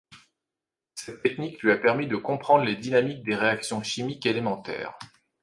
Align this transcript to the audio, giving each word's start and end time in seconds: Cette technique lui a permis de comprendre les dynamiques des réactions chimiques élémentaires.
Cette 0.95 1.21
technique 1.21 1.61
lui 1.61 1.71
a 1.71 1.77
permis 1.77 2.07
de 2.07 2.15
comprendre 2.15 2.63
les 2.63 2.75
dynamiques 2.75 3.21
des 3.23 3.35
réactions 3.35 3.83
chimiques 3.83 4.25
élémentaires. 4.25 4.97